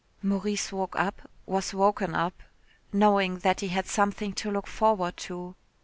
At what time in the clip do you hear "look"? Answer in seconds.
4.49-4.65